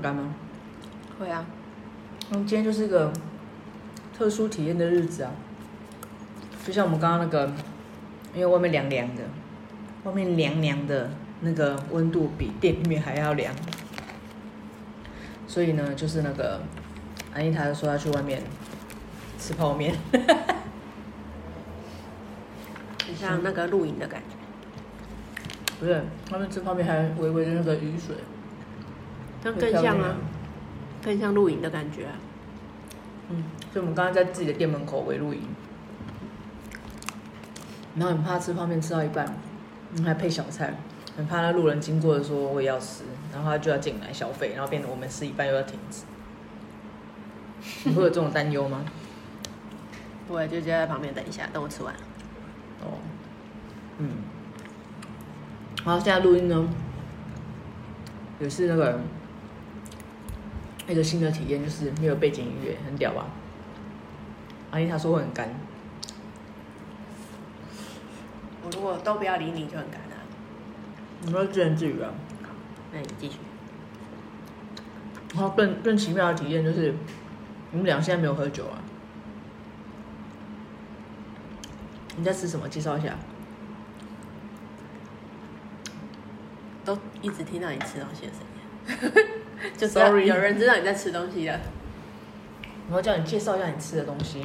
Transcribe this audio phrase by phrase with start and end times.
[0.00, 0.34] 干吗？
[1.18, 1.44] 会啊。
[2.30, 3.12] 嗯，今天就是一个
[4.16, 5.32] 特殊体验的日子啊，
[6.64, 7.52] 就像我们刚刚那个，
[8.34, 9.22] 因为外面凉凉的，
[10.04, 13.54] 外面凉凉的那个温度比店里面还要凉，
[15.46, 16.62] 所以呢，就是那个
[17.34, 18.42] 安妮塔说要去外面
[19.38, 19.94] 吃泡面。
[23.04, 24.36] 很像那个露营的感觉，
[25.78, 28.16] 不是，他们吃泡面还微微的那个雨水，
[29.42, 30.16] 那更像啊，
[31.04, 32.12] 更像露营的感觉啊。
[33.30, 35.40] 嗯，所以我们刚刚在自己的店门口围露营，
[37.96, 39.34] 然后很怕吃泡面吃到一半，
[40.04, 40.74] 还配小菜，
[41.16, 46.02] 很怕那路人经过的时候我也要吃，然后他就要进来消费，然后变得我们吃一半又要停止。
[47.88, 48.84] 你会有这种担忧吗？
[50.26, 51.94] 不会，就就在旁边等一下，等我吃完。
[52.80, 52.98] 哦，
[53.98, 54.08] 嗯，
[55.84, 56.68] 好，现在录音呢，
[58.40, 58.98] 也是那个
[60.88, 63.26] 一个新的体验，就是没有背景音乐，很屌吧？
[64.70, 65.48] 阿姨她说会很干，
[68.64, 70.16] 我如果都不要理你就很干了。
[71.20, 72.12] 你说自言自语啊？
[72.42, 72.48] 好，
[72.92, 73.36] 那你继续。
[75.34, 76.94] 然后更更奇妙的体验就是，
[77.70, 78.82] 你们俩现在没有喝酒啊？
[82.16, 82.68] 你在吃什么？
[82.68, 83.16] 介绍一下。
[86.84, 89.41] 都一直听到你吃东西的声音，
[89.78, 91.60] 就 sorry，有人知道你在吃东西了。
[92.90, 94.38] 我要叫你介绍一下你吃的东西。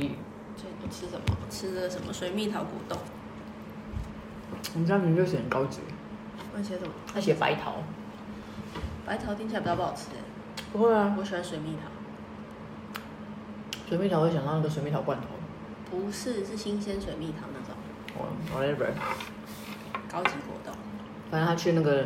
[0.81, 1.37] 你吃什么？
[1.49, 2.13] 吃的什么？
[2.13, 2.97] 水蜜桃果冻。
[4.73, 5.79] 我们家名就写很高级。
[6.55, 6.91] 他写什么？
[7.13, 7.83] 他写白桃。
[9.05, 10.07] 白桃听起来比较不好吃。
[10.71, 11.89] 不会啊，我喜欢水蜜桃。
[13.89, 15.27] 水蜜桃会想到那个水蜜桃罐头。
[15.89, 17.75] 不是，是新鲜水蜜桃那种。
[18.17, 18.91] 哦，whatever。
[20.11, 20.73] 高级果冻。
[21.31, 22.05] 反正他去那个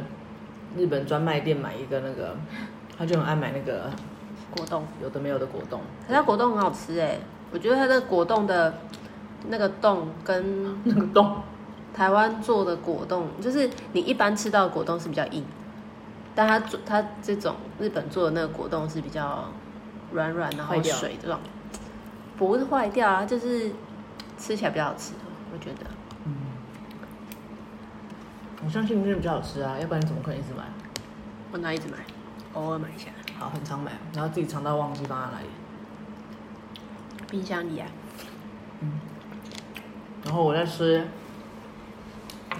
[0.77, 2.37] 日本专卖店买一个那个，
[3.01, 3.89] 他就很爱买那个
[4.51, 5.81] 果冻，有的没有的果冻。
[6.07, 7.17] 他家果冻很好吃哎，
[7.51, 8.71] 我觉得他的果冻的
[9.47, 11.41] 那个冻跟那个冻，
[11.95, 15.43] 台湾做的果冻，就是你一般吃到的果冻是比较硬，
[16.35, 19.45] 但他做他这种日本做的那个果冻是比较
[20.11, 21.39] 软软，然后水这种。
[22.37, 23.71] 不是坏掉啊，就是
[24.37, 25.13] 吃起来比较好吃，
[25.51, 25.87] 我觉得。
[26.25, 26.35] 嗯，
[28.63, 30.65] 我相信那比较好吃啊，要不然你怎么可能一直买？
[31.51, 31.97] 我哪一直买？
[32.53, 33.09] 偶尔买一下。
[33.39, 35.47] 好，很常买，然后自己藏到忘记放在哪里。
[37.29, 37.87] 冰箱里啊。
[38.81, 38.99] 嗯。
[40.23, 41.07] 然后我在吃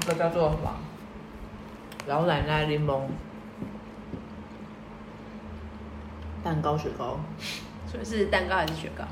[0.01, 0.73] 一个叫做什么
[2.07, 3.01] 老奶奶柠檬
[6.43, 7.19] 蛋糕雪糕。
[7.87, 9.03] 所以是蛋糕还是雪糕？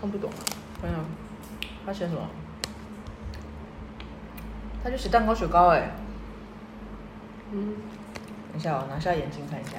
[0.00, 0.40] 看不懂啊，
[0.80, 1.00] 看一下，
[1.84, 2.26] 他写什么？
[4.82, 5.90] 他就写蛋糕雪糕哎。
[7.52, 7.74] 嗯，
[8.50, 9.72] 等一下我拿下眼镜看一下，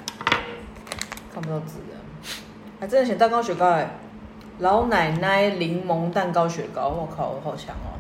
[1.36, 2.32] 看不到字的，
[2.80, 3.90] 还真的写蛋糕雪糕哎，
[4.60, 8.00] 老奶奶柠檬蛋糕雪糕，我靠，我好强哦！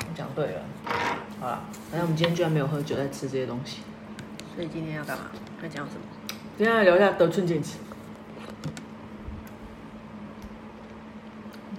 [0.00, 0.60] 我讲对了，
[1.40, 3.80] 好了，反正我们今天居然没有喝酒，在吃这些东西。
[4.54, 5.30] 所以今天要干嘛？
[5.62, 6.02] 要讲什么？
[6.58, 7.78] 今天来聊一下得寸进尺。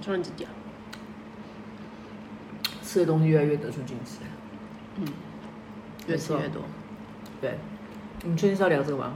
[0.01, 0.49] 说你自己啊，
[2.83, 4.17] 吃的东西越来越得寸进尺，
[4.95, 5.05] 嗯，
[6.07, 6.63] 越吃越多，
[7.39, 7.59] 对，
[8.23, 9.13] 你们确定是要聊这个吗？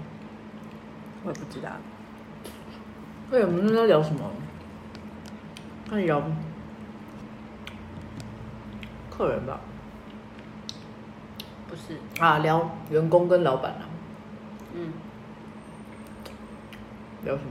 [1.25, 1.69] 我也不知道。
[3.31, 4.31] 对，我们在聊什么？
[5.89, 6.21] 那你聊
[9.09, 9.59] 客人吧？
[11.67, 13.89] 不是啊，聊员工跟老板啊。
[14.73, 14.93] 嗯，
[17.23, 17.49] 聊什么？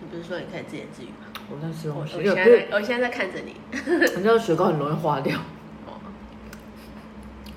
[0.00, 1.26] 你不是说你可以自言自语吗？
[1.50, 2.16] 我在吃东西。
[2.16, 3.56] 我现在我现在在看着你。
[4.16, 5.36] 你知道雪糕很容易化掉。
[5.86, 5.98] 哦。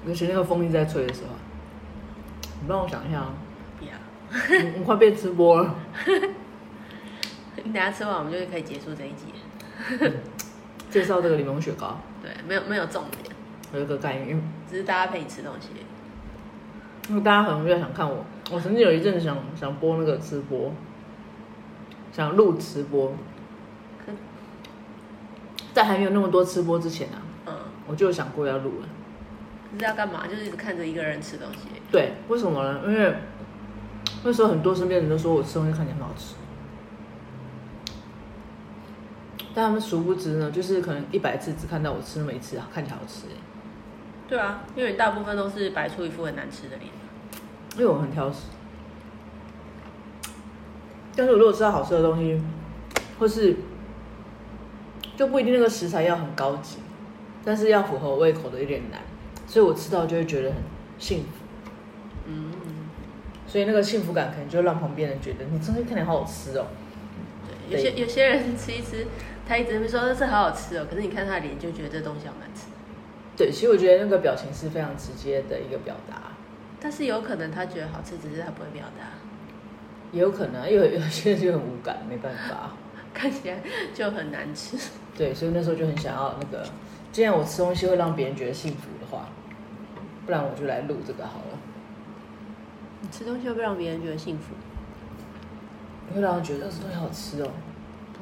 [0.08, 1.30] 尤其那个风一直在吹的时候。
[2.62, 3.34] 你帮我想一下啊。
[3.78, 3.92] 不要。
[4.62, 5.76] 你你快变吃播了。
[7.56, 9.34] 你等下吃完，我们就可以结束这一集。
[10.00, 10.14] 嗯、
[10.90, 12.00] 介绍这个柠檬雪糕。
[12.22, 13.36] 对，没有没有重点。
[13.74, 15.70] 有一个概念，只是大家陪你吃东西。
[17.10, 20.72] 因为大家可能比较想看我，我曾经有一阵子想想播那个吃播。
[22.14, 23.14] 想录吃播，
[25.74, 27.54] 在还没有那么多吃播之前啊，嗯，
[27.88, 28.88] 我就想过要录了。
[29.72, 30.28] 可是要干嘛？
[30.28, 31.70] 就是一直看着一个人吃东西。
[31.92, 32.82] 对，为什么呢？
[32.86, 33.16] 因为
[34.24, 36.36] 那时候很多身边人都说我吃东西看起来很好吃，
[39.54, 43.28] 但他们殊不知呢，就是可能一百次只看到我吃那么一次，看起来好吃。
[44.28, 46.90] 对啊，因为你大部分都是摆出一副很难吃的脸。
[47.76, 48.48] 因为我很挑食。
[51.16, 52.42] 但是我如果吃到好吃的东西，
[53.20, 53.56] 或是
[55.18, 56.78] 就不一定那个食材要很高级，
[57.44, 59.02] 但是要符合我胃口的有点难，
[59.52, 60.60] 所以我吃到就会觉得很
[60.98, 61.44] 幸福。
[62.26, 62.54] 嗯，
[63.46, 66.68] 所以那个幸福感可能就让旁边人觉得你真的看起来好好吃哦。
[67.70, 69.06] 对，有些有些人吃一吃，
[69.46, 72.68] 他一直会说这好好吃哦，可是你看他的脸就觉得这东西好难吃。
[73.36, 76.32] 对，其实我觉得那个表情是非常直接的一个表达。
[76.80, 79.04] 但是有可能他觉得好吃，只是他不会表达。
[80.14, 82.72] 也有可能，因为 有些人就很无感，没办法，
[83.14, 83.58] 看起来
[83.94, 84.78] 就很难吃。
[85.18, 86.66] 对，所以那时候就很想要那个，
[87.12, 89.28] 既然我吃东西会让别人觉得幸福的话，
[90.26, 91.58] 不然我就来录这个好了。
[93.02, 94.54] 你吃东西会不会让别人觉得幸福？
[96.14, 97.50] 会让人觉得这东西好吃哦。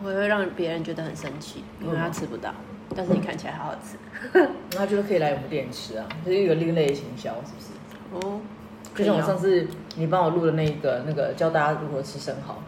[0.01, 3.97] 我会让别人觉得很生气，因为他吃不到，嗯、但是你看起来好好吃，
[4.71, 8.27] 那他觉得可以来我们店吃啊，就是一个另类的行销，是不是？
[8.27, 8.39] 哦。
[8.95, 12.61] 就像我上次你帮我录的那个那个教大家如何吃生蚝，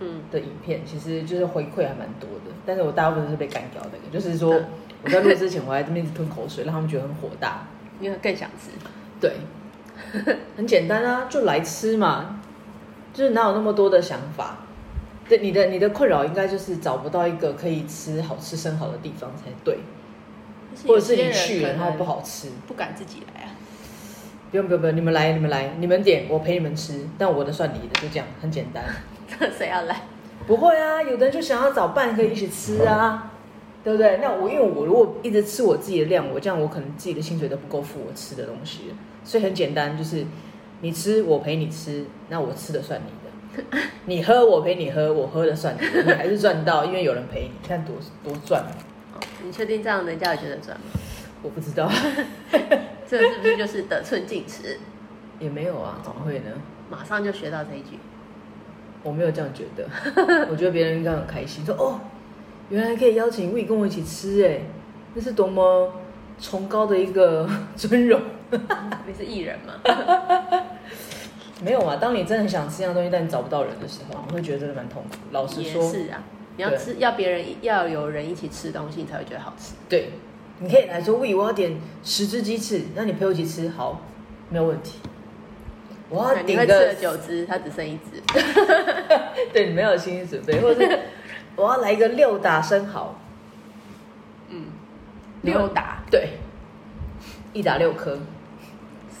[0.00, 2.54] 嗯的影片，其实就是回馈还蛮多的。
[2.66, 4.60] 但是我大部分是被干掉的，就是说
[5.02, 7.66] 我在录之前我还这边一直吞口水，让他们觉得很火大，
[8.00, 8.70] 因为更想吃。
[9.20, 9.32] 对，
[10.56, 12.40] 很简单啊，就来吃嘛，
[13.12, 14.58] 就是哪有那么多的想法？
[15.28, 19.78] 对，你的你的困扰应该就是找不到一个可以吃好吃生蚝的地方才对，
[20.86, 23.50] 或者是你去了然后不好吃，不敢自己来啊。
[24.50, 28.82] 不用不用不用，你们来你们来，你们点我陪你们吃，但我的算你的，就这样，很简单。
[29.52, 30.00] 谁要来？
[30.46, 33.30] 不会啊，有的人就想要找伴可以一起吃啊，
[33.88, 34.18] 对不对？
[34.20, 38.92] 那我因为我如果一直吃我自己的量，我这样我可能自己的薪水都不够付我吃的东西，
[39.24, 40.26] 所以很简单，就是
[40.82, 48.62] 你吃我陪你吃，那我吃的算你的，你喝我陪你喝，我喝的算你的，你还是赚到，因为有人陪你，你看多多赚。
[49.42, 50.84] 你确定这样人家也觉得赚吗？
[51.42, 51.90] 我不知道。
[53.08, 54.78] 这是不是就是得寸进尺？
[55.40, 56.50] 也没有啊，怎么会呢？
[56.90, 57.98] 马上就学到这一句。
[59.02, 59.88] 我没有这样觉得，
[60.50, 61.98] 我觉得别人应该很开心，说哦，
[62.70, 64.60] 原来可以邀请 Wii 跟我一起吃，哎，
[65.14, 65.92] 那是多么
[66.40, 68.20] 崇高的一个 尊荣。
[68.50, 69.74] 你是艺人吗？
[71.62, 75.16] 没有啊，当你真的很想吃一样东西，但你找不到人的时候，你会觉得真的蛮痛苦。
[75.32, 76.22] 老实说，是啊，
[76.56, 79.74] 你要吃，要别人要有人一起吃东西，你才会觉得好吃。
[79.88, 80.10] 对。
[80.60, 84.00] 你可以来说，喂，我要点十只鸡翅，那你陪我一起吃，好，
[84.50, 84.98] 没有问题。
[86.08, 88.20] 我要点个九只，他只剩一只。
[89.52, 90.98] 对，你没有心理准备，或者是
[91.58, 93.14] 我要来一个六打生蚝。
[94.50, 94.64] 嗯，
[95.42, 96.38] 六打，对，
[97.52, 98.18] 一打六颗，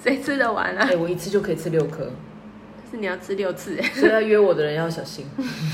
[0.02, 0.84] 谁吃得完啊？
[0.84, 2.10] 哎、欸，我一次就可以吃六颗，
[2.90, 5.26] 是你要吃六次，所以要约我的人要小心。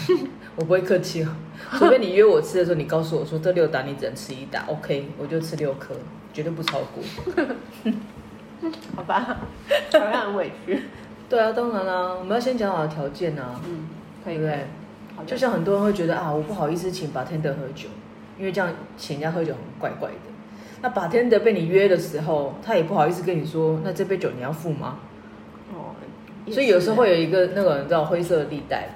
[0.57, 1.29] 我不会客气哦，
[1.79, 5.95] 除非你约我吃的时候，你告诉我说，这六打你只能吃一打，OK，我就吃六颗，
[6.33, 7.05] 绝对不超过。
[8.97, 9.37] 好吧，
[9.93, 10.83] 好像很委屈。
[11.29, 13.89] 对啊，当然啦、啊，我们要先讲好的条件啊，嗯，
[14.25, 14.67] 可以不对？
[15.27, 17.89] 就像很多人会觉得啊，我不好意思请 bartender 喝酒，
[18.39, 20.17] 因为这样请人家喝酒很怪怪的。
[20.83, 24.99] 那 bartender 被你约的时候，他也不好意思跟你说，那这杯酒你要付吗？
[25.73, 25.95] 哦，
[26.51, 28.89] 所以有时候会有一个那个你知道灰色的地带。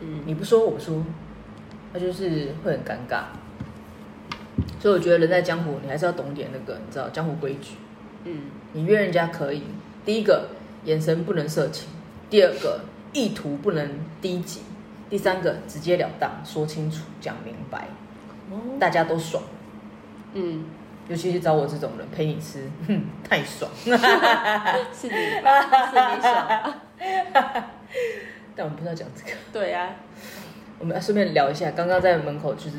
[0.00, 1.04] 嗯，你不说我不说，
[1.92, 3.24] 那就是会很尴尬。
[4.80, 7.74] 所以我觉得人在江湖，你还是要懂点那个，你知道江湖规矩。
[8.24, 9.62] 嗯，你约人家可以，
[10.04, 10.48] 第一个
[10.84, 11.88] 眼神不能色情，
[12.30, 12.80] 第二个
[13.12, 13.88] 意图不能
[14.20, 14.60] 低级，
[15.10, 17.86] 第三个直截了当说清楚讲明白，
[18.50, 19.42] 哦，大家都爽。
[20.32, 20.64] 嗯，
[21.08, 23.70] 尤其是找我这种人陪你吃，哼，太爽。
[23.84, 26.74] 是你是你爽。
[28.56, 29.36] 但我们不知道讲这个。
[29.52, 29.94] 对呀、啊，
[30.78, 32.78] 我们要顺便聊一下，刚刚在门口就是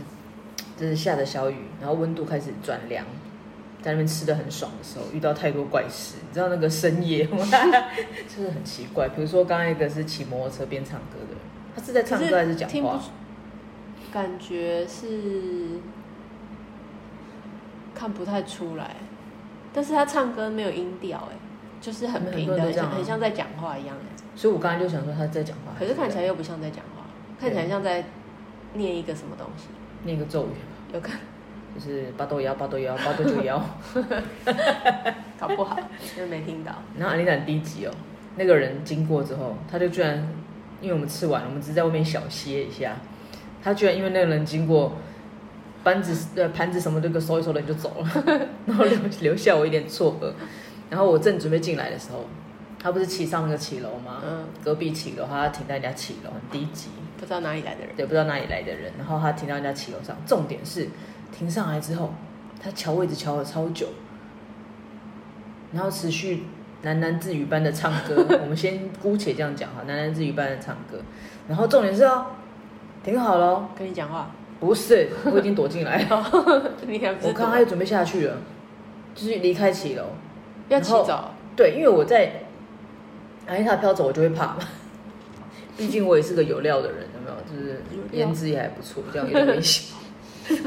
[0.77, 3.05] 就是下着小雨，然后温度开始转凉，
[3.82, 6.15] 在那边吃的很爽的时候，遇到太多怪事。
[6.27, 7.46] 你知道那个深夜吗？
[8.27, 9.08] 就是很奇怪。
[9.10, 11.38] 比如说刚刚一个是骑摩托车边唱歌的人，
[11.75, 13.00] 他是在唱歌还是讲话？
[14.13, 15.82] 感觉是
[17.94, 18.96] 看不太出来，
[19.74, 21.36] 但是他唱歌没有音调，哎，
[21.82, 23.96] 就是很平的，很、啊、很像在讲话一样，
[24.36, 27.03] 所以我刚才就想说他在讲话，可是看起来又不像在讲话，
[27.38, 28.05] 看起来像在
[28.75, 29.67] 念一个什么东西，
[30.03, 31.20] 念一个咒语，有看，
[31.75, 33.62] 就是八豆幺八豆幺八豆九幺，
[35.38, 35.77] 搞不好
[36.15, 36.72] 因为没听到。
[36.98, 37.91] 然后阿丽娜很低级哦，
[38.38, 40.25] 那个人经过之后，他就居然，
[40.82, 42.98] 因为我们吃完了，我们只是在外面小歇一下，
[43.63, 44.94] 他居然因为那个人经过，
[45.84, 48.10] 盘子呃盘子什么都给收一收的就走了，
[48.65, 50.32] 然后留留下我一点错愕，
[50.89, 52.25] 然后我正准备进来的时候。
[52.77, 54.22] 他不是骑上那个骑楼吗？
[54.24, 57.89] 嗯，隔壁骑楼，他停在人家骑楼，很低级，不知道哪里来的人。
[57.98, 58.94] 对，不知道哪里来的人。
[58.96, 60.88] 然后他停到人家骑楼上，重点是
[61.36, 62.13] 停上来之后，
[62.62, 63.88] 他瞧位置瞧了超久，
[65.74, 66.44] 然后持续
[66.86, 68.25] 喃喃自语般的唱歌。
[68.42, 71.00] 我们先姑且这样讲哈，喃喃自语般的唱歌。
[71.48, 72.27] 然后重点是哦，
[73.04, 74.32] 挺好了，跟你讲话。
[74.60, 76.25] 不是，我已经躲进来了。
[77.24, 78.38] 我看他又准备下去了，
[79.13, 80.04] 就是离开骑楼，
[80.70, 81.32] 要起早。
[81.56, 82.32] 对，因为我在。
[83.48, 84.58] 安妮塔飘走我就会怕嘛，
[85.77, 87.36] 毕竟我也是个有料的人，有没有？
[87.46, 87.80] 就是
[88.12, 89.96] 颜值也还不错，这样有点危险，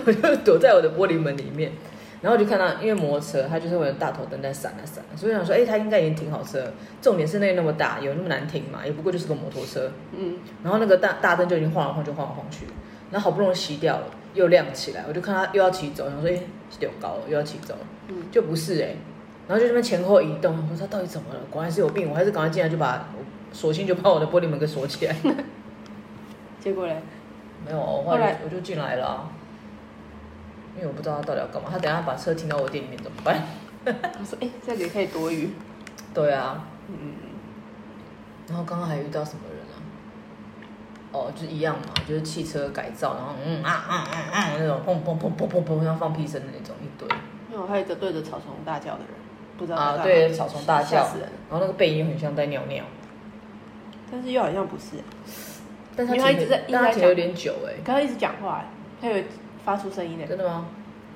[0.06, 1.72] 我就躲在我的玻璃门里面。
[2.20, 6.72] 然后就看到，因为摩托车它就是会有大头灯在闪啊闪，所以想说，哎，它应该已经停好车。
[7.00, 8.80] 重点是那个那么大，有那么难停嘛？
[8.84, 9.90] 也不过就是个摩托车。
[10.12, 10.36] 嗯。
[10.64, 12.66] 然后那个大大灯就已经晃来晃去，晃来晃去。
[13.10, 16.40] 然后好不容易熄掉了，又亮起来，我就看它又要骑走，想说，哎，
[16.80, 17.80] 有高了，又要骑走了。
[18.08, 18.24] 嗯。
[18.32, 18.96] 就不是哎，
[19.46, 21.40] 然后就这边前后移动，我说它到底怎么了？
[21.50, 23.08] 果然是有病，我还是赶快进来就把，
[23.52, 25.14] 索性就把我的玻璃门给锁起来。
[26.58, 26.96] 结果嘞？
[27.64, 29.30] 没有，后来我就进来了。
[30.76, 33.42] 因为我不知道他到底要干嘛，他等下把车停到我店里面怎么办？
[33.84, 35.50] 他说：“哎，这里可以躲雨。”
[36.14, 37.14] 对啊，嗯。
[38.48, 39.76] 然后刚刚还遇到什么人啊？
[41.12, 47.08] 哦，就是一样嘛，就是汽车改造，然后嗯啊啊啊啊那种砰砰砰砰砰砰像放屁声的那种一堆。
[47.52, 49.08] 因为还有一个对着草丛大叫的人，
[49.56, 50.98] 不知道啊，对着草丛大叫，
[51.50, 52.84] 然后那个背影很像在尿尿，
[54.10, 54.96] 但是又好像不是。
[55.96, 58.64] 但是他一直在，但他停有点久哎，刚刚一直讲话，
[59.00, 59.22] 他有。
[59.64, 60.66] 发出声音的，真的吗？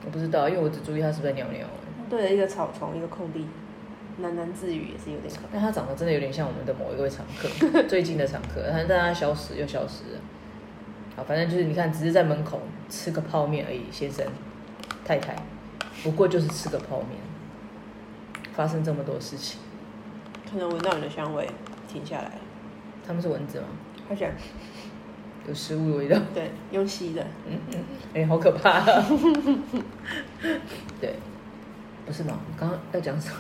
[0.05, 1.67] 我不知道，因为我只注意他是不是在尿尿。
[2.11, 3.47] 对着一个草丛，一个空地，
[4.21, 5.43] 喃喃自语也是有点可。
[5.53, 10.21] 但他长得真的有点像我们的某一位常客， 最近的常客，但但他消失又消失了。
[11.17, 14.27] 好，反正就是你看，只是在门口吃个泡面而已，先生、
[15.05, 15.37] 太太，
[16.03, 17.19] 不过就是吃个泡面，
[18.53, 19.61] 发生这么多事情，
[20.51, 21.49] 可能闻到你的香味，
[21.89, 22.33] 停下来。
[23.07, 23.67] 他们是蚊子吗？
[24.09, 24.31] 好像。
[25.49, 27.79] 有食物的味道，对，用吸的，嗯嗯，
[28.15, 29.07] 哎、欸，好可怕、啊，
[31.01, 31.15] 对，
[32.07, 32.39] 不是吗？
[32.49, 33.37] 你刚刚要讲什么？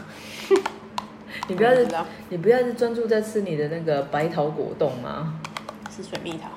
[1.48, 1.86] 你不要是，
[2.28, 5.40] 你不要是专注在吃你的那个白桃果冻吗？
[5.94, 6.48] 是水蜜桃。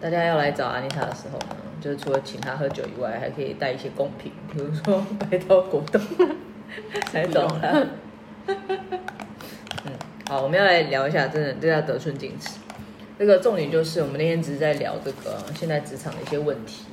[0.00, 6.00] 大家要来找安妮塔的时候呢，就是除了请她喝酒以外，还可以带一些贡品，比如说白桃果冻，
[7.14, 7.86] 来找她。
[8.46, 9.92] 嗯，
[10.28, 12.58] 好，我们要来聊一下，真的，这叫得寸进尺。
[13.18, 16.84] 这个重点就是，我们那天只是在聊这个现在职场的一些问题。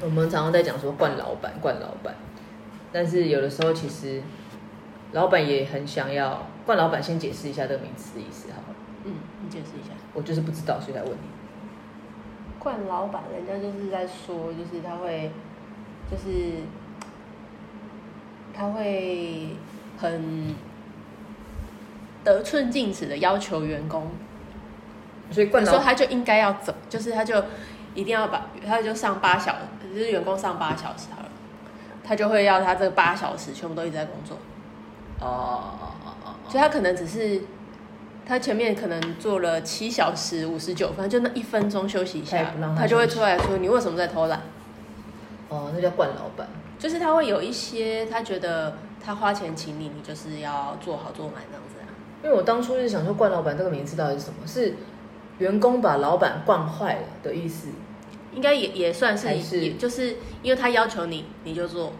[0.00, 2.14] 我们常常在讲说惯老板，惯老板，
[2.92, 4.22] 但是有的时候其实
[5.10, 7.02] 老板也很想要惯老板。
[7.02, 8.76] 先解释一下这个名词的意思，好吗？
[9.04, 9.94] 嗯，你解释一下。
[10.12, 11.26] 我就是不知道，所以才问你。
[12.60, 15.32] 惯老板，人家就是在说，就是他会，
[16.08, 16.62] 就是
[18.54, 19.56] 他会
[19.98, 20.54] 很
[22.22, 24.08] 得寸进尺的要求员工。
[25.34, 27.42] 所以惯老他就应该要走，就是他就
[27.94, 31.28] 一定要把，他就上八小时，就是员工上八小时好了，
[32.02, 34.38] 他就会要他这八小时全部都一直在工作。
[35.20, 35.26] 哦
[35.80, 37.42] 哦哦哦，所以他可能只是
[38.26, 44.40] 他前面可能做了七小时五十九分，就那一分钟休息一下，他，他就会出来说：“你为什么在偷懒？”
[45.48, 46.48] 哦，那叫惯老板，
[46.78, 51.86] 就是他会有一些他觉得他花钱请你，你就是要做好做满这样子啊。
[52.24, 54.46] 因为我当初是想说“惯老板”这个名字到底是什么？
[54.46, 54.74] 是。
[55.38, 57.68] 员工把老板惯坏了的意思，
[58.32, 61.92] 应该也也算是，是就是因为他要求你，你就做，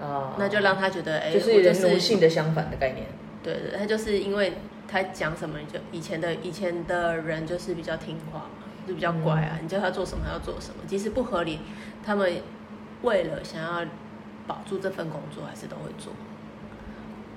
[0.00, 3.06] 啊，那就让他觉得，哎，就是有奴性的相反的概念。
[3.42, 4.52] 对对，他就是因为
[4.86, 11.60] 他讲什么，就以前的以前的人就是比较听话嘛，就比较乖啊，嗯、你叫他做什么他要做什么，即使不合理，
[12.04, 12.30] 他们
[13.02, 13.82] 为了想要
[14.46, 16.12] 保住这份工作，还是都会做。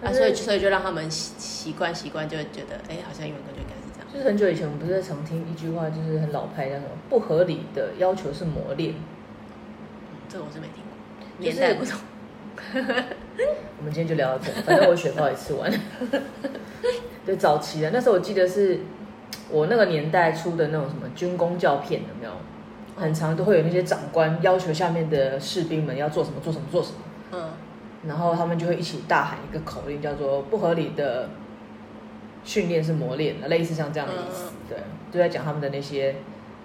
[0.04, 3.62] 啊，所以所以就让他们习习惯习惯，就觉得，哎，好像员工就。
[4.12, 8.96] 就是很久以前，我们不是在常听一句话，就是很老派那种不合理的要求是磨练。
[10.30, 10.96] 这个我是没听过，
[11.40, 12.00] 年代不同。
[13.80, 15.78] 我们今天就聊到这，反正我雪糕也吃完了。
[17.26, 18.80] 对，早期的那时候，我记得是
[19.50, 22.32] 我那个年代出的那种什么军工教片，有没有？
[22.96, 26.98] 很长都会有那些长官要求下面的士兵们要做什么，做什么，做什么。
[27.34, 27.50] 嗯。
[28.08, 31.30] 然后他们就会一起大喊一个口令，叫做“不合理的”。
[32.48, 34.78] 训练是磨练的，类似像这样的意思，对，
[35.12, 36.16] 就在讲他们的那些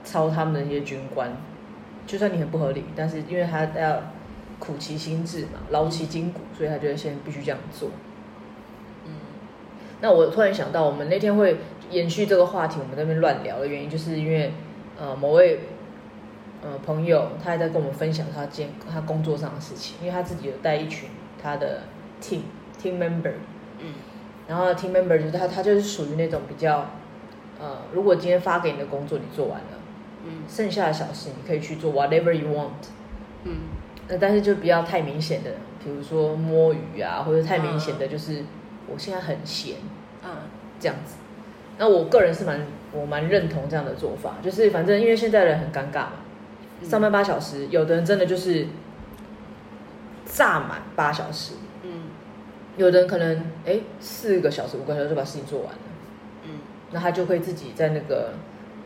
[0.05, 1.37] 操他们的那些军官，
[2.07, 4.01] 就算你很不合理，但是因为他要
[4.61, 7.91] 苦其心志嘛，劳其筋骨，所以他就会先必须这样做。
[9.07, 9.11] 嗯，
[10.01, 11.57] 那我突然想到，我们那天会
[11.91, 14.53] 延续这个话题，我们在那边乱聊的原因，就是因为
[14.97, 15.59] 呃某位
[16.62, 21.09] 呃朋友，他还在跟我们分享他兼他工作上的事情，因为他自己有带一群
[21.43, 21.83] 他的
[22.23, 22.43] team
[22.81, 23.33] team member，
[23.81, 23.95] 嗯。
[24.52, 26.90] 然后 team member 就是他，他就是属于那种比较，
[27.59, 29.78] 呃，如果今天发给你的工作你做完了，
[30.26, 32.68] 嗯，剩下的小事你可以去做 whatever you want，
[33.44, 33.61] 嗯，
[34.09, 38.44] 那但是就不要太明显的，比如说摸鱼啊，或者太明显的就是
[38.87, 39.76] 我现在很闲，
[40.23, 40.30] 嗯，
[40.78, 41.14] 这样子。
[41.78, 42.61] 那我个人是蛮
[42.92, 46.12] 我蛮认同这样的做法，就是反正因为现在人很尴尬嘛，
[46.82, 48.66] 上班八小时，有的人真的就是
[50.26, 51.54] 炸满八小时。
[52.76, 55.79] 有的人可能哎四个小时五个小时就把事情做完了，
[56.45, 56.50] 嗯，
[56.91, 58.33] 那他就会自己在那个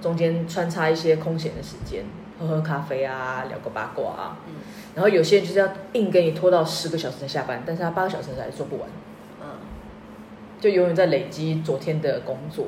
[0.00, 2.04] 中间穿插一些空闲的时间，
[2.40, 4.54] 喝喝咖啡啊，聊个八卦啊，嗯，
[4.94, 8.88] 然后有些人就是要硬给你拖到十个小时才下班，但是他八个小时还做不完，
[9.40, 9.46] 嗯，
[10.60, 12.66] 就永远在累积昨天的工作，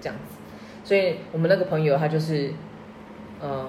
[0.00, 0.36] 这样子，
[0.84, 2.52] 所以我们那个朋友他就是，
[3.40, 3.66] 呃，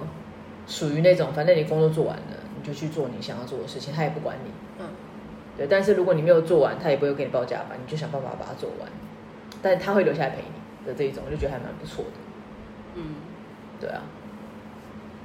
[0.67, 4.85] 属于那种反正你工作做完了，你就去做你想要做的事情，他也不管你，嗯。
[5.57, 8.89] 对，但是如果你没有做完，他也不会给你报加班，你就想办法把它做完。
[9.61, 12.11] 但他会留下来陪你的这一种，我就觉得还蛮不错的。
[12.95, 13.15] 嗯，
[13.79, 14.03] 对啊。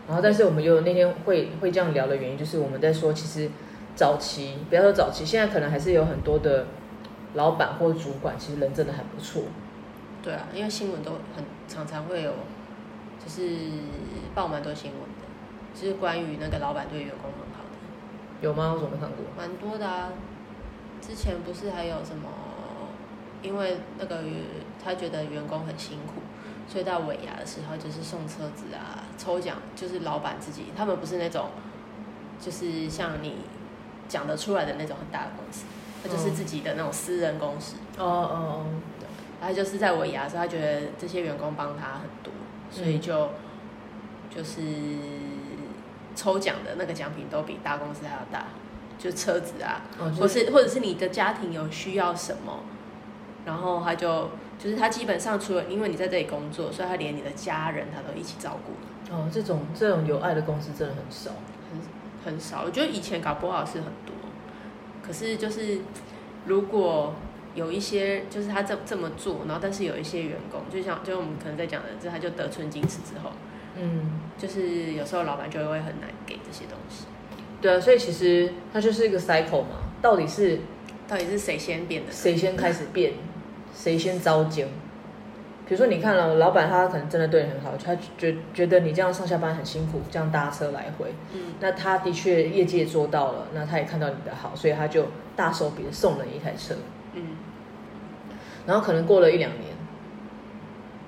[0.06, 3.50] 然后，但是我们有那天会会这样聊的原因，就是我们在说，其实
[3.94, 6.66] 早期不要说早期，现在可能还是有很多的
[7.34, 9.42] 老板或主管，其实人真的很不错。
[10.22, 12.32] 对啊，因为新闻都很常常会有，
[13.22, 13.42] 就是
[14.34, 17.49] 报蛮多新闻的，就是关于那个老板对员工很好。
[18.40, 18.72] 有吗？
[18.72, 19.18] 我怎么没看过？
[19.36, 20.12] 蛮多的啊，
[21.00, 22.28] 之前不是还有什么？
[23.42, 24.22] 因为那个
[24.82, 26.20] 他觉得员工很辛苦，
[26.68, 31.50] 所以到尾牙的时候就是送车子啊，抽奖就是老板自己，他们不是那种，
[32.40, 33.36] 就是像你
[34.08, 35.64] 讲得出来的那种很大的公司，
[36.02, 37.76] 他就是自己的那种私人公司。
[37.98, 38.66] 哦哦哦。
[38.98, 39.06] 对，
[39.40, 42.32] 他就是在尾牙的时候，他觉得这些员工帮他很多，
[42.70, 43.30] 所以就、嗯、
[44.34, 44.60] 就是。
[46.20, 48.44] 抽奖的那个奖品都比大公司还要大，
[48.98, 49.80] 就车子啊，
[50.20, 52.60] 或是或者是你的家庭有需要什么，
[53.46, 59.14] 然后他就就是他基本上除了因为你在这里工作，所以他连你的家人他都一起照顾。
[59.14, 61.30] 哦，这种这种有爱的公司真的很少，
[61.72, 62.64] 很很少。
[62.66, 64.14] 我觉得以前搞不好是很多，
[65.02, 65.80] 可是就是
[66.44, 67.14] 如果
[67.54, 73.30] 有一些就是他这这么做，然后但是有一些员工，就像就我们可能在讲的，就他就得寸进尺之后。
[73.76, 77.04] 嗯，就是有时候老板就会很难给这些东西。
[77.60, 80.60] 对啊，所以其实它就是一个 cycle 嘛，到底是
[81.06, 82.12] 到底是谁先变的？
[82.12, 83.12] 谁先开始变？
[83.74, 84.66] 谁先遭惊？
[85.66, 95.06] 比如说，你看了老板，他可能真的对你很好，他觉觉得你这样上下班很辛苦，这样搭车来回，嗯，那他的确业绩也做到了，那他也看到你的好，所以他就
[95.36, 96.74] 大手笔的送了你一台车，
[97.14, 97.36] 嗯，
[98.66, 99.79] 然后可能过了一两年。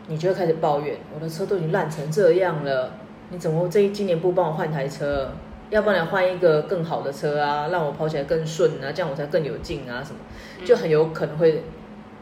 [0.08, 2.92] 你就会开始抱怨，我的车都已经烂成这样了，
[3.30, 5.32] 你怎么这一今年不帮我换台车？
[5.70, 10.18] 要不然换一个更好的车啊，让我跑起来更顺啊，这样我才更有劲啊，什么
[10.66, 11.62] 就很有可能会，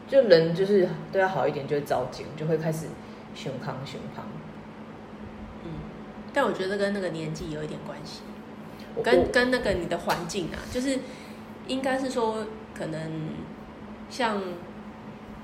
[0.07, 2.85] 就人就是对他好一点就会着急，就会开始
[3.35, 4.25] 胸康胸康。
[5.65, 5.71] 嗯，
[6.31, 8.21] 但我觉得跟那个年纪有一点关系，
[9.03, 10.99] 跟跟那个你的环境啊，就是
[11.67, 12.45] 应该是说
[12.77, 13.31] 可能
[14.09, 14.41] 像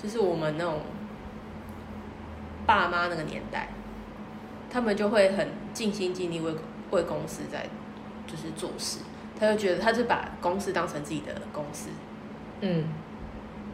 [0.02, 0.80] 就是我们那种。
[2.68, 3.70] 爸妈那个年代，
[4.70, 6.54] 他们就会很尽心尽力为
[6.92, 7.66] 为公司在
[8.28, 9.00] 就是做事，
[9.40, 11.90] 他就觉得他就把公司当成自己的公司。
[12.62, 12.84] 嗯，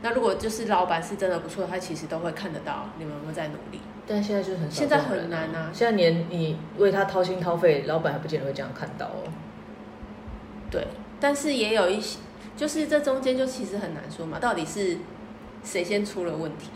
[0.01, 3.81] 那如果就是老板是真的不错，他其实都会看得到你们有没有在努力。
[4.05, 9.31] 但现在就是很现在很难啊，现在连你为他掏心掏肺，老板还不见得会这样看到哦。
[10.69, 10.85] 对，
[11.19, 12.19] 但是也有一些，
[12.57, 14.97] 就是这中间就其实很难说嘛，到底是
[15.63, 16.69] 谁先出了问题？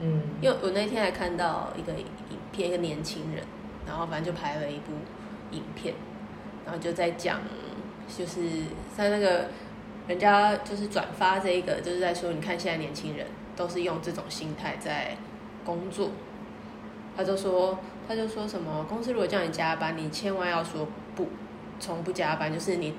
[0.00, 2.06] 嗯，因为我那天还看到一个影
[2.52, 3.44] 片，一个年轻人，
[3.86, 4.92] 然后反正就拍了一部
[5.52, 5.94] 影片，
[6.64, 7.40] 然后就在讲，
[8.08, 8.40] 就是
[8.96, 9.46] 在那个
[10.08, 15.16] 人家就是转发这一个，就是在说，你看现在年轻人都是用这种心态在
[15.64, 16.10] 工作，
[17.16, 17.78] 他就说，
[18.08, 21.28] 他就说什么，公司如果叫你加班，你千万要说不，
[21.78, 22.94] 从不加班，就是你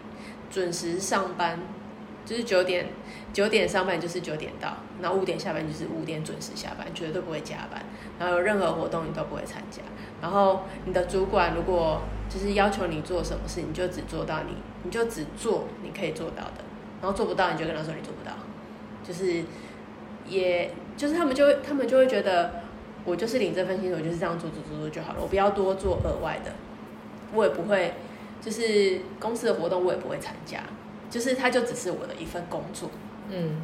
[0.49, 1.60] 准时上班。
[2.25, 2.88] 就是九点
[3.31, 7.83] 九点上班就是九点到，然后五点下班就是五点准时下班，绝对不会加班。
[8.17, 9.81] 然后有任何活动你都不会参加。
[10.21, 16.63] 然后你的主管如果就是要求你做什么事，你就只做到你，你就只做你可以做到的。
[17.01, 18.35] 然后做不到你就跟他说你做不到。
[19.03, 19.43] 就是，
[20.27, 22.63] 也就是他们就会他们就会觉得
[23.03, 26.53] 我就是领这份薪水，我就是这样做做做做就好了，我不要多做额外的，
[27.33, 27.93] 我也不会
[28.41, 30.63] 就是公司的活动我也不会参加。
[31.10, 32.89] 就是他，就只是我的一份工作，
[33.30, 33.62] 嗯，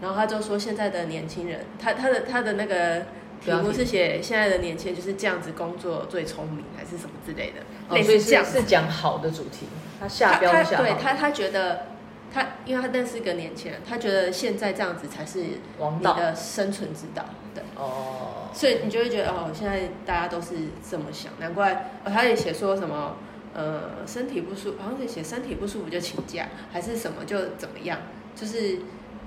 [0.00, 3.00] 然后他就说现在的年轻人，他他的他的那个
[3.40, 9.66] 题目是写现在的年轻人就是这样子工作最聪明，还是什么之类的，哦、类似这样是讲好的主题，
[10.00, 11.86] 他下标下对他他觉得
[12.32, 17.24] 他，因为他认识一个年轻人，他觉得现在这样子才是你的生存之道，
[17.54, 17.62] 对。
[17.76, 20.54] 哦，所以你就会觉得哦，现在大家都是
[20.90, 23.16] 这么想，难怪哦，他也写说什么。
[23.54, 27.98] 呃，身体不舒服，好像是写身体不舒服就请假，还是什么就怎么样，
[28.34, 28.80] 就是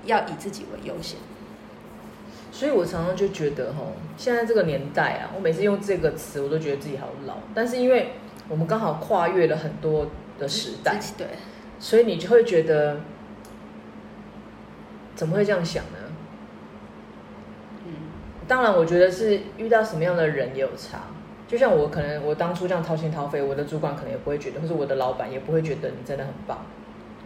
[0.04, 1.18] 要以自己为优先。
[2.52, 3.80] 所以我常常就觉得，哈，
[4.18, 7.38] 现在这个年代啊，我每次用这个词，我都觉得自己好老。
[7.54, 8.12] 但是因为
[8.48, 11.26] 我们刚好跨越了很多的时代，对，
[11.78, 13.00] 所以你就会觉得，
[15.14, 15.98] 怎么会这样想呢？
[17.86, 17.92] 嗯，
[18.46, 21.00] 当然，我觉得是遇到什么样的人也有差。
[21.48, 26.66] 就像我可能我当初这样掏心掏肺，我的主管可能也不会觉得，或者我的老板也不会觉得你真的很棒，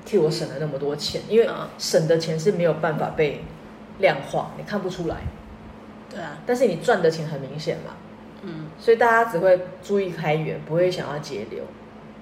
[0.05, 3.41] 替我省了那么多钱，因为省的钱是没有办法被
[3.99, 5.17] 量化，你看不出来。
[6.09, 6.39] 对啊。
[6.47, 7.95] 但是你赚的钱很明显嘛。
[8.43, 8.67] 嗯。
[8.79, 11.65] 所以大家只会注意开源，不会想要节流。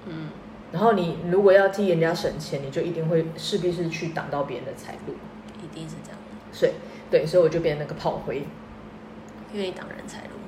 [0.07, 0.29] 嗯。
[0.71, 5.13] 然后你如果要替人家省钱，你就一定会势必是去挡到别人的财路。
[5.61, 6.17] 一定是这样。
[6.51, 6.71] 所以
[7.11, 8.43] 对，所以我就变成那个炮灰，
[9.53, 10.40] 愿意挡人财路。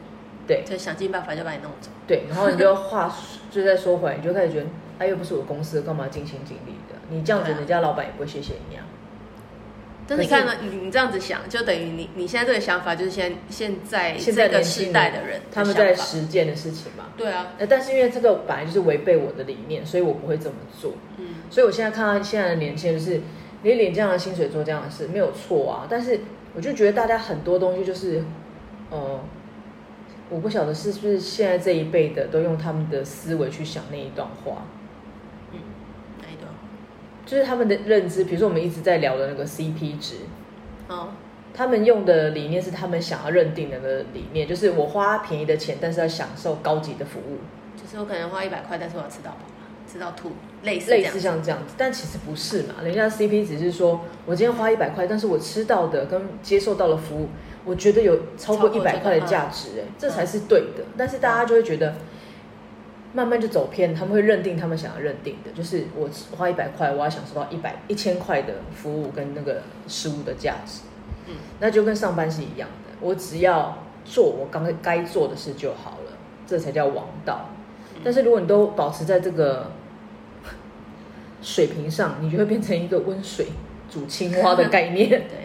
[0.46, 1.90] 对，就想尽办法就把你弄走。
[2.06, 3.14] 对，然后你就话
[3.50, 4.66] 就再说回来，你就开始觉得，
[5.00, 6.96] 哎、啊、又不是我公司，干嘛尽心尽力的？
[7.10, 8.84] 你这样子，人家老板也不会谢谢你啊。
[10.06, 17.06] 但是你看呢，你你这样子想，就等于你你现在这个想法，就是现现在现在这个时代的人的他们在实践的事情嘛。
[17.16, 17.48] 对啊。
[17.70, 20.92] 但是因为这个本来就是违背我的理念，所以我不会这么做。
[21.18, 21.36] 嗯。
[21.50, 23.22] 所以我现在看到现在的年轻人，就是
[23.62, 26.20] 你领这样的薪水做这样的事没有错啊，但是
[26.54, 28.22] 我就觉得大家很多东西就是，
[28.90, 29.22] 呃。
[30.30, 34.64] 我不晓得是不是现在这一辈的都用他们的思维去想那一段话，
[35.52, 35.60] 嗯，
[36.22, 36.52] 哪一段？
[37.26, 40.16] 就是他们的认知，比如说我们一直在聊的那个 CP 值，
[40.88, 41.10] 哦，
[41.54, 47.38] 他们用的理念是他们想要认定的那个理念，就是我花便宜的钱，但是要享受高级的服务，
[47.76, 49.38] 就是我可能花一百块，但是我要吃到饱，
[49.88, 50.32] 吃到吐，
[50.64, 57.30] 类似类似像这样子，但其实不是嘛，人家 CP 只是说我今天花一百块，但是我吃到的跟接受到的服务。
[57.66, 60.84] 我觉得有超过一百块的价值，哎，这才是对的。
[60.98, 61.96] 但是大家就会觉得，
[63.14, 70.82] 慢慢就走偏，他们会认定他们想要认定的，就是我花一百块，我要享受到一百一千块的服务跟那个食物的价值。
[71.28, 76.12] 嗯，那就跟上班是一样的，我只要做我刚刚该做的事就好了，
[76.46, 77.50] 这才叫王道。
[78.04, 79.72] 但是如果你都保持在这个
[81.44, 83.46] 水平上，你就会变成一个温水
[83.92, 85.10] 煮青蛙的概念。
[85.30, 85.44] 对。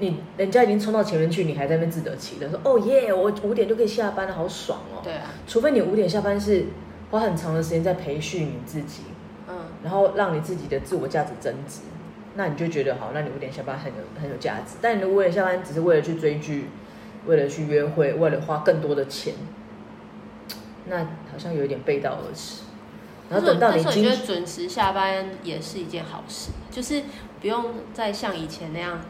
[0.00, 4.98] 你人家已经冲到前面去，你还在那边自得其乐，说哦耶，我五点就可以下班了，好爽哦。
[5.04, 5.30] 对啊。
[5.46, 6.64] 除非你五点下班是
[7.12, 9.02] 花很长的时间在培训你自己，
[9.48, 9.54] 嗯，
[9.84, 11.82] 然后让你自己的自我价值增值，
[12.34, 14.78] 那你就觉得好，那你五点下班很有很有价值。
[14.82, 16.66] 但你五点下班只是为了去追剧，
[17.26, 19.34] 为了去约会，为了花更多的钱，
[20.86, 22.63] 那好像有一点背道而驰。
[23.30, 27.02] 然后等到你，但是我觉得准时下班也是一件好事，就是
[27.40, 29.00] 不用再像以前那样。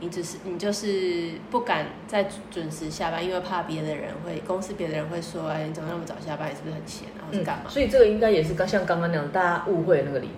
[0.00, 6.50] 你只是你就是不敢再准时下班，因为怕别的人会公司别的人会说，哎，你怎么那么早下班？
[6.50, 7.24] 你是不是很闲啊？
[7.30, 7.70] 或是干嘛？
[7.70, 10.28] 所以这个应该也是刚像刚刚那样大家误会那个理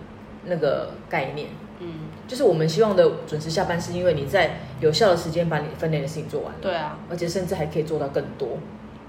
[0.45, 1.49] 那个概念。
[1.81, 1.95] 嗯，
[2.29, 6.55] 就是我们希望的准时下班，是因为你在有效的时间把你分内的事情做完。
[6.61, 8.59] 对啊，而且甚至还可以做到更多。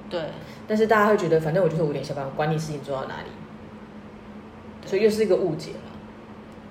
[0.10, 0.22] 对。
[0.66, 3.30] 但是大家会觉得，反正我就是五点下班，管你事情做到哪里。
[4.88, 5.74] 所以又是一个误解。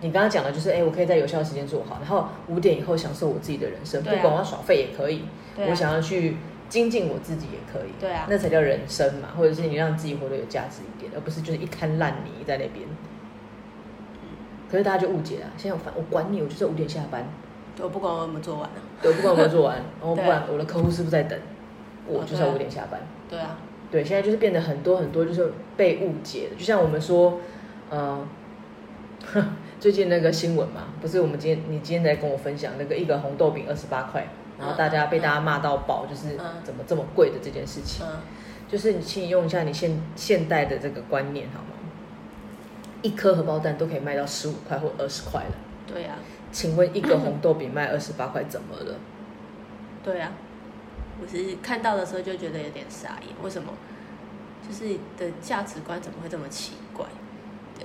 [0.01, 5.21] 你刚刚讲的就是，哎，我可以在有效的时间做好，然后五点以后享受我自己的人生，啊、不管我要耍废也可以，
[5.57, 6.37] 啊、我想要去
[6.69, 12.87] 精进我自己也可以，对啊，那才叫人生嘛，或者是你让自己活得有价值一点，而不是就是一滩烂泥在那边。
[14.71, 17.25] 可是大家就误解了，现在我反我管你，我就是五点下班，
[17.81, 21.39] 我不管我有没有做完呢，对，我不管我有没有做完，然后 不管我的客户是不是在等，
[22.07, 23.01] 我就是要五点下班，
[23.31, 23.57] 对啊，
[23.91, 27.41] 对，现在就是变得很多很多就是被误解的，就像我们说，嗯、
[27.91, 28.27] 呃。
[29.81, 34.27] 最近那个新闻嘛，不是我们今天你今天在跟我分享那个一个红豆饼二十八块，
[34.59, 38.07] 然后大家被大家骂到爆，就是怎么这么贵的这件事情，
[38.69, 41.71] 就是你请你用一下你现现代的这个观念好吗？
[43.03, 45.57] 一颗荷包蛋都可以卖到十五块或二十块了。
[45.87, 46.17] 对呀。
[46.53, 48.95] 请问一个红豆饼卖二十八块怎么了？
[50.05, 50.31] 对呀。
[51.21, 53.73] 我其实看到的时候就觉得有点傻眼，为什么？
[54.67, 57.05] 就是的价值观怎么会这么奇怪？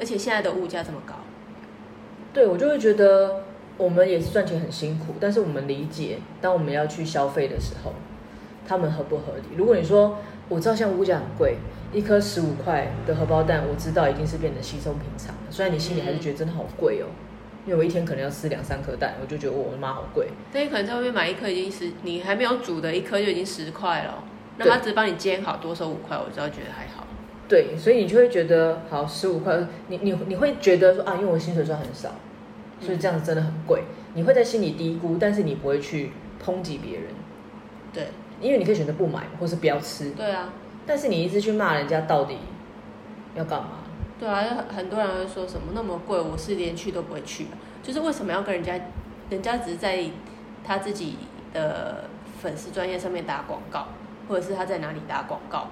[0.02, 1.14] 而且现在的物价这么高。
[2.34, 3.44] 对，我就会觉得
[3.78, 7.94] 我们也是赚钱很辛苦，但是我们理解，当我们要去消费的时候，
[8.68, 9.56] 他们合不合理？
[9.56, 10.18] 如果你说
[10.50, 11.58] 我知道像物价很贵，
[11.94, 15.42] 一颗十五块的荷包蛋，我知道已经是变得稀松平常了。
[15.50, 17.08] 虽然你心里还是觉得真的好贵哦，
[17.66, 20.30] 因为我一天可能要吃两三颗蛋，我就觉得我的妈好贵。
[20.52, 24.24] 那你可能在外面买一颗已经十，你还没有煮的一颗就已经十块了，
[24.58, 27.06] 那他只帮你煎好，多收五块，我就觉得还好。
[27.52, 29.58] 对，所以你就会觉得好十五块，
[29.90, 32.10] 你你你会觉得说啊，因为我薪水算很少，
[32.80, 33.82] 所以这样子真的很贵。
[33.82, 37.10] 嗯、你会在心里低估，但是你不会去抨击别人。
[37.92, 38.08] 对，
[38.40, 40.12] 因为你可以选择不买，或是不要吃。
[40.12, 40.54] 对啊。
[40.88, 42.38] 但是你一直去骂人家，到底
[43.36, 43.80] 要干嘛？
[44.18, 47.48] 对啊，很多人会说什么那么贵，我是连去都不会去。
[47.84, 48.80] 就是为什么要跟人家？
[49.30, 50.06] 人家只是在
[50.64, 51.18] 他自己
[51.54, 52.06] 的
[52.42, 53.88] 粉丝专业上面打广告，
[54.30, 55.68] 或者是他在哪里打广告。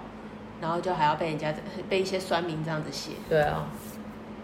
[0.62, 1.54] 然后就还要被人家
[1.90, 3.12] 被一些酸民这样子写。
[3.30, 3.68] 对啊，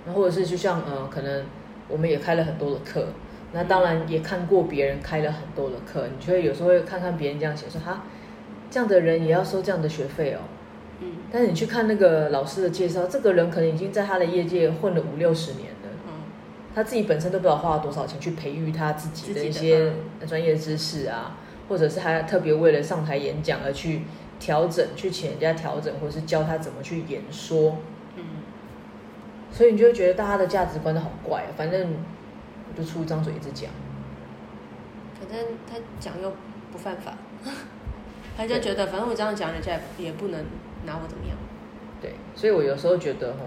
[0.06, 1.46] 然后或者是就像呃，可能
[1.88, 3.08] 我们也开了很多的课，
[3.52, 8.04] 那当然也看过别人开了很多的课，你就会有时候会看看别人这样写，说哈，
[8.70, 10.40] 这样的人也要收这样的学费哦。
[11.02, 11.12] 嗯。
[11.32, 15.90] 但是你去看那个老师的介绍，这个人可能已经在他的业界混了五六十年了。
[16.08, 16.12] 嗯。
[16.74, 19.94] 他自己本身都不知道花了多少钱去培育他自己的一些
[20.28, 21.38] 专业知识啊，
[21.70, 24.02] 或者是他特别为了上台演讲而去
[24.40, 27.78] 调整，去请人家调整，或者是教他怎么去演说。
[28.16, 28.24] 嗯。
[29.52, 31.96] 所以你就会觉得大家的价值观都好怪，反正。
[32.76, 33.72] 就出一张嘴一直讲，
[35.18, 36.30] 反正他讲又
[36.74, 37.14] 不犯法，
[38.36, 40.44] 他就觉得反正我这样讲，人家也不能
[40.86, 41.38] 拿我怎么样。
[42.02, 43.40] 对，所以我有时候觉得吼，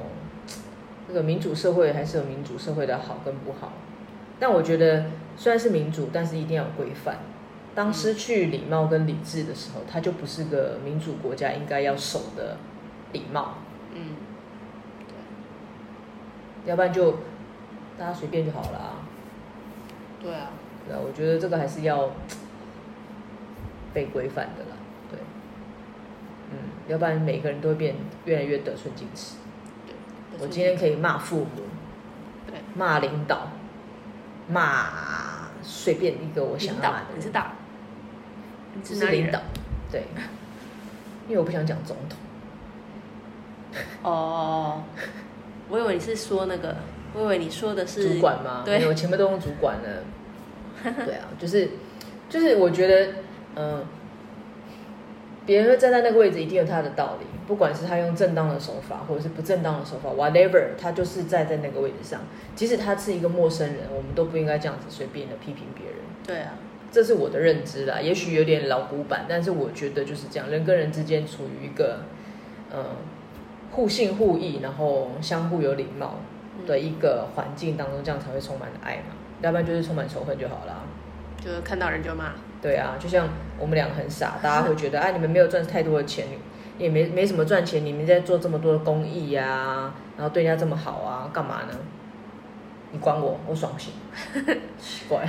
[1.06, 3.72] 这个民主社会还是有民主社会的好跟不好。
[4.40, 5.04] 但我觉得
[5.36, 7.18] 虽然是民主，但是一定要有规范。
[7.74, 12.56] 当失去礼貌跟理智的时候，它就不是个民主国家应该要守的
[13.12, 13.54] 礼貌。
[13.94, 14.16] 嗯，
[15.06, 17.12] 对，要不然就
[17.96, 18.90] 大家随便就好了啊。
[20.20, 20.50] 对啊，
[20.86, 22.10] 对啊，我觉得这个还是要
[23.94, 24.76] 被规范的啦，
[25.08, 25.20] 对，
[26.50, 29.36] 嗯，要不然每个人都会变越来越得寸进尺。
[29.86, 29.94] 对，
[30.40, 31.62] 我今天可以骂父母，
[32.48, 33.48] 对，骂领导，
[34.48, 35.27] 骂
[35.68, 37.00] 随便一个我想要的。
[37.14, 37.52] 你是大，
[38.72, 39.38] 你是领导，
[39.92, 40.04] 对，
[41.28, 42.18] 因为我不想讲总统。
[44.02, 44.82] 哦，
[45.68, 46.74] 我以为你是说那个。
[47.14, 48.62] 我以为你说的是主管吗？
[48.66, 50.04] 对，我前面都用主管了。
[50.82, 51.70] 对啊，就是
[52.28, 53.12] 就是，我觉得，
[53.54, 53.84] 嗯、呃，
[55.48, 57.26] 别人会站在那个位置，一定有他的道理。
[57.46, 62.20] 不管是他用正当的手法，或者是不正当的手法，whatever，他就是站在那个位置上。
[62.54, 65.96] 即使他是一个陌生人，我们都不应该这样子随便的批评别人。
[66.26, 66.52] 对啊，
[66.92, 67.98] 这是我的认知啦。
[67.98, 72.00] 也许有点老古板，但是我觉得就是这样，人跟人之间处于一个，
[72.70, 72.84] 嗯、呃，
[73.70, 76.16] 互信互义，然后相互有礼貌。
[76.66, 80.84] 的一个环境当中，这样才会充满爱嘛，要不然就是充满仇恨就好了。
[81.44, 82.32] 就是看到人就骂。
[82.60, 86.26] 对啊，就像我们两个很傻，大家会觉得，哎，你们没有赚太多的钱，
[86.78, 91.78] 也没没什么赚钱，你们在做这么多的公益呀、啊，然后对人家这么好啊，干嘛呢？
[92.90, 93.92] 你管我，我爽不行。
[94.78, 95.26] 奇怪，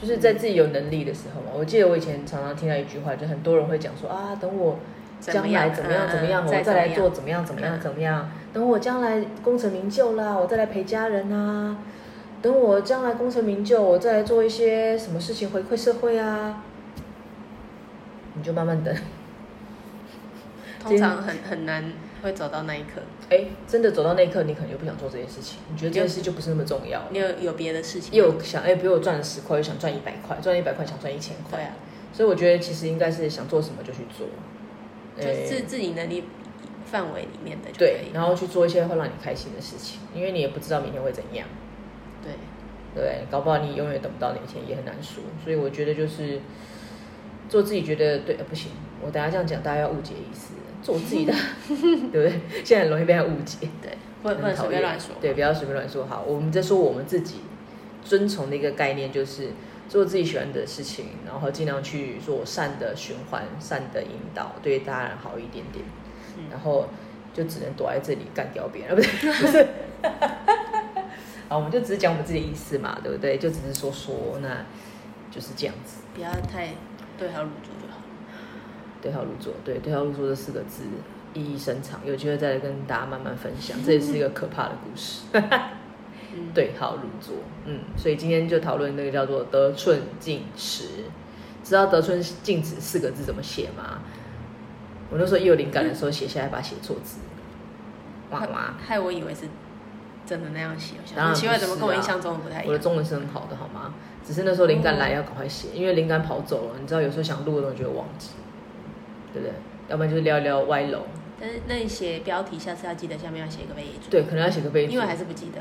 [0.00, 1.48] 就是在自己有能力的时候嘛。
[1.54, 4.78] 我记得我以前常常听到一句话，就很多人会讲说啊，等我。
[5.20, 6.08] 将来怎么样？
[6.08, 6.46] 怎么样？
[6.46, 7.44] 我再来做怎么样？
[7.44, 7.78] 怎么样？
[7.78, 8.30] 怎么样？
[8.54, 11.76] 等我将来功成名就啦，我再来陪家人啊。
[12.42, 16.64] 等我将来功成名就，我再来做一些什么事情回馈社会啊。
[18.34, 18.94] 你就慢慢等。
[20.82, 23.02] 通常很很难会走到那一刻。
[23.28, 25.58] 哎，真的走到那一刻，你可能就不想做这件事情。
[25.70, 27.02] 你觉得这件事就不是那么重要。
[27.10, 28.14] 你有有别的事情？
[28.14, 31.58] 又想哎，比如我赚了十块，又想赚一百块，赚了一百块想赚一千块。
[31.58, 31.72] 对啊。
[32.12, 34.26] 所以我觉得其实应该是想做什么就去做。
[35.16, 36.24] 就是自己能力
[36.86, 41.59] 范围里面的，对，然后去做一些会让你开心的事情，因为你也不知道明天会怎样，对，
[42.94, 45.22] 对，搞不好你永远等不到那天，也很难说。
[45.42, 46.40] 所以我觉得就是
[47.48, 51.32] 做自己觉得对，不行，我等下这样讲，大家要误解意思，做自己的，
[51.68, 52.32] 对不对？
[52.64, 56.06] 现在很容易被他误解，对，不能不能随便乱说，对，不要随便乱说。
[56.06, 57.36] 好，我们在说我们自己
[58.04, 59.48] 遵从的一个概念就是。
[59.90, 65.84] 做自己喜欢的事情，然后尽量去做善的循环、善的引导，对大家好一点点。
[66.38, 66.86] 嗯、然后
[67.34, 69.32] 就只能躲在这里干掉别人，不是？
[69.32, 69.66] 不是。
[71.50, 73.36] 好，我们就只是讲我们自己的意思嘛，对不对？
[73.36, 74.64] 就只是说说，那
[75.32, 76.02] 就是这样子。
[76.14, 76.68] 不要太
[77.18, 77.98] 对号入座就好。
[79.02, 80.84] 对号入座，对，对号入座这四个字
[81.34, 83.76] 意义深长，有机会再来跟大家慢慢分享。
[83.84, 85.22] 这也是一个可怕的故事。
[86.54, 87.34] 对号入座，
[87.64, 90.84] 嗯，所以今天就讨论那个叫做得寸进尺。
[91.64, 93.98] 知道得寸进尺四个字怎么写吗？
[95.10, 97.18] 我那时候一有灵感的时候写下来，把它写错字，
[98.30, 99.48] 哇哇，害我以为是
[100.30, 100.94] 真的那样写。
[101.34, 102.66] 奇怪，怎么跟我印象中的不太一样？
[102.68, 103.92] 我的中文是很好的，好吗？
[104.24, 106.76] 只是那时候灵感来要赶快写，因为灵感跑走了。
[106.80, 108.28] 你知道，有时候想录的东西就会忘记，
[109.32, 109.52] 对不对？
[109.88, 111.00] 要不然就是聊一聊歪楼。
[111.40, 114.08] 但是那你写标题，下次要记得下面要写个备注。
[114.08, 115.60] 对，可能要写个备注，因为还是不记得。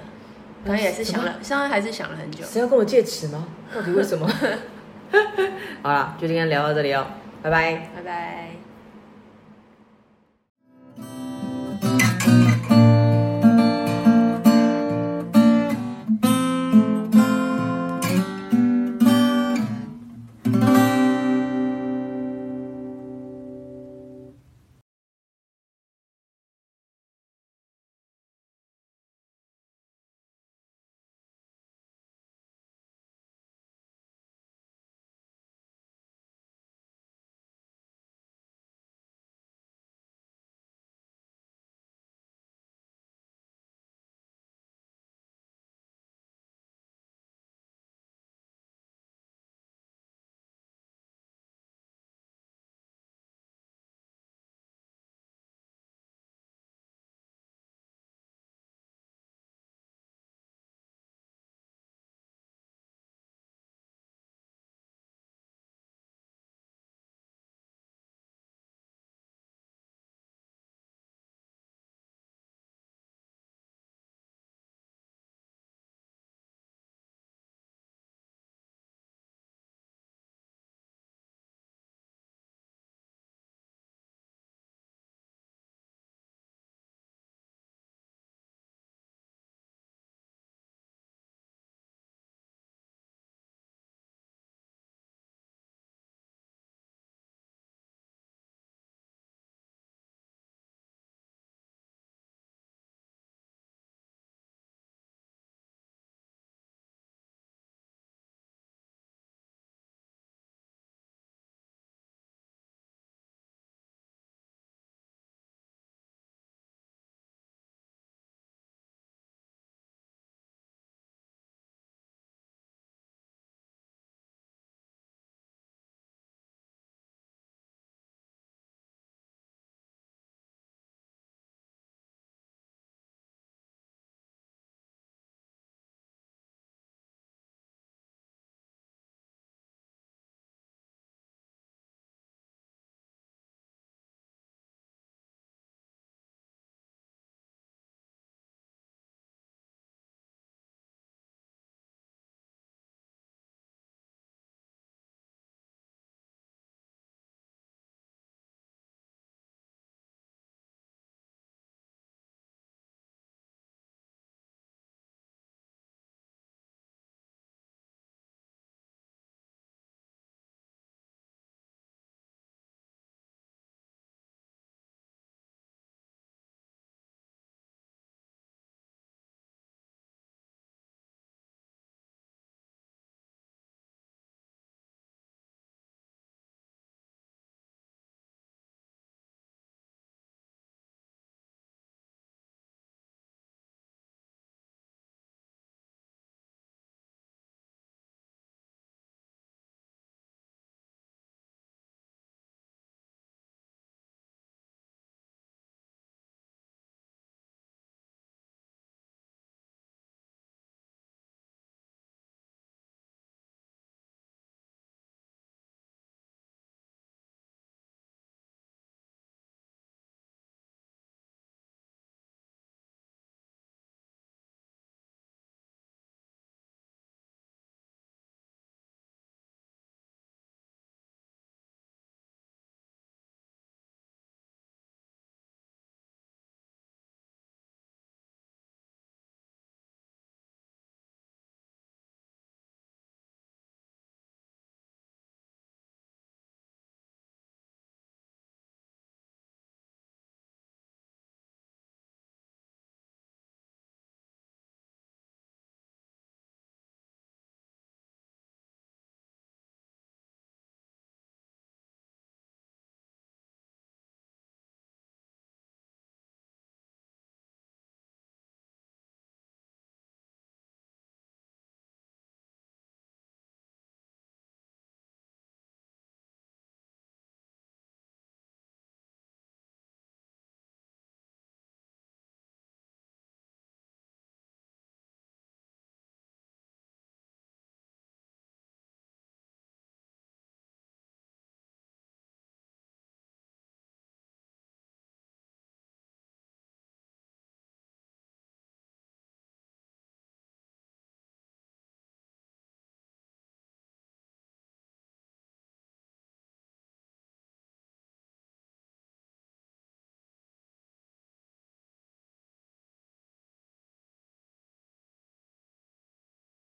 [0.63, 2.45] 可能也是想了，现在还是想了很久。
[2.45, 3.47] 谁要跟我借词吗？
[3.73, 4.29] 到底为什么？
[5.81, 7.07] 好了，就今天聊到这里哦，
[7.41, 8.68] 拜拜，拜拜。